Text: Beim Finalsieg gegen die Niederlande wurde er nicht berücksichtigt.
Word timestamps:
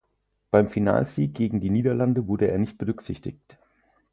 Beim 0.49 0.67
Finalsieg 0.71 1.35
gegen 1.35 1.59
die 1.59 1.69
Niederlande 1.69 2.27
wurde 2.27 2.47
er 2.47 2.57
nicht 2.57 2.79
berücksichtigt. 2.79 3.59